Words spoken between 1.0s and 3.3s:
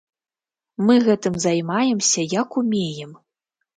гэтым займаемся, як умеем.